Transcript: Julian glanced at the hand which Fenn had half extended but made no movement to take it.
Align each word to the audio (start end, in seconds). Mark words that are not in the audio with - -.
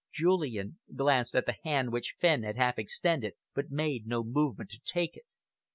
Julian 0.11 0.79
glanced 0.95 1.35
at 1.35 1.45
the 1.45 1.57
hand 1.63 1.91
which 1.93 2.15
Fenn 2.19 2.41
had 2.41 2.57
half 2.57 2.79
extended 2.79 3.33
but 3.53 3.69
made 3.69 4.07
no 4.07 4.23
movement 4.23 4.71
to 4.71 4.79
take 4.83 5.15
it. 5.15 5.25